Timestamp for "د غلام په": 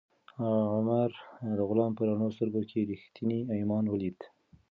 1.57-2.03